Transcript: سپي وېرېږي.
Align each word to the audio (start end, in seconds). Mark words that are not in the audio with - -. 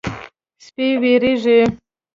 سپي 0.65 0.87
وېرېږي. 1.01 1.59